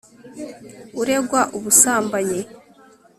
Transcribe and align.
uregwa 1.01 1.41
ubusambanyi 1.57 2.39